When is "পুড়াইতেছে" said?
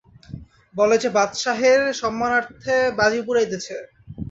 3.25-3.75